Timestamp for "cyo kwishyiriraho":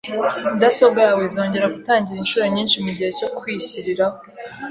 3.17-4.17